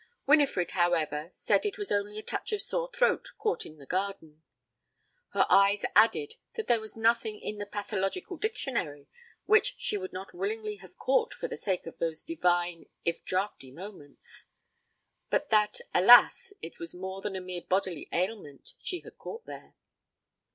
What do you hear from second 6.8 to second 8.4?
was nothing in the pathological